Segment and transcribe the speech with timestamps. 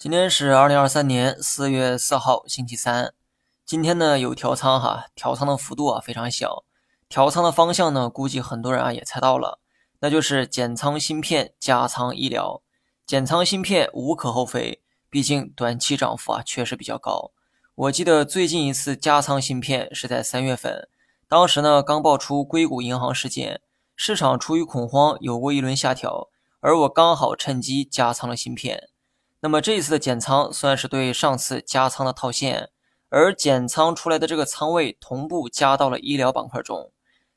[0.00, 3.12] 今天是二零二三年四月四号，星期三。
[3.66, 6.64] 今天呢有调仓哈，调仓的幅度啊非常小，
[7.06, 9.60] 调仓的方向呢估计很多人啊也猜到了，
[9.98, 12.62] 那就是减仓芯片，加仓医疗。
[13.06, 17.32] 减仓芯片无可厚非，毕竟短期涨幅啊确实比较高。
[17.74, 20.88] 我记得最近一次加仓芯片是在三月份，
[21.28, 23.60] 当时呢刚爆出硅谷银行事件，
[23.94, 26.30] 市场出于恐慌有过一轮下调，
[26.60, 28.88] 而我刚好趁机加仓了芯片。
[29.42, 32.70] 那么这一次的减仓算是对上次加仓的套现，
[33.08, 36.92] 而减仓出来的这个仓位同步加到了医疗板块中。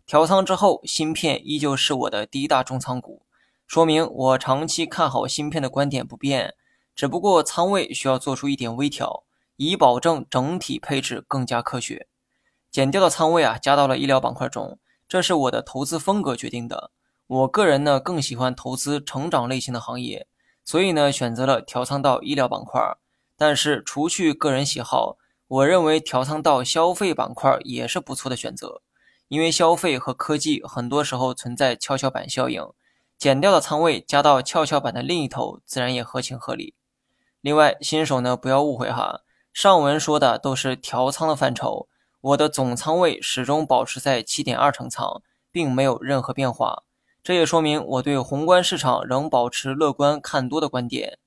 [0.06, 3.22] 调仓之后，芯片依旧是我的第一大重仓股，
[3.66, 6.56] 说明我长期看好芯片的观点不变，
[6.94, 9.24] 只不过仓位需要做出一点微调，
[9.56, 12.08] 以保证整体配置更加科学。
[12.70, 14.78] 减掉的仓位啊，加到了医疗板块中，
[15.08, 16.92] 这是我的投资风格决定的。
[17.28, 20.28] 我个人呢，更喜欢投资成长类型的行业。
[20.66, 22.82] 所以呢，选择了调仓到医疗板块，
[23.38, 25.18] 但是除去个人喜好，
[25.48, 28.82] 我认为调仓到消费板块也是不错的选择。
[29.28, 32.64] 因为消费和科技很多时候存在跷跷板效应，
[33.18, 36.76] 减掉的仓位加到跷跷板的另一头，自然也合情合理。
[37.42, 41.88] 另外，新手呢不要误会哈，上文说的都是调仓的范畴，
[42.22, 46.84] 我的总仓位始终保持在七点二成仓，并没有任何变化。
[47.24, 51.18] 这也说明我对宏观市场仍保持乐观看多的观点。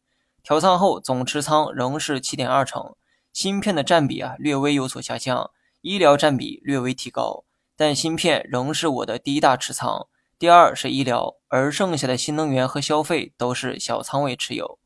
[0.42, 2.94] 调仓后总持仓仍是七点二成，
[3.32, 10.06] 芯片的占比啊略微有所下降，医疗占比略微提高，但芯片仍是我的第一大持仓，
[10.38, 14.78] 第二是医疗，而剩下的新能源和消费都是小仓位持有。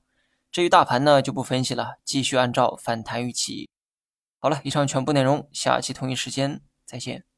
[0.52, 3.68] 至于大盘呢就不分析了，继续按照反弹预期。
[4.38, 7.29] 好了，以上全部内容，下期同一时间再见。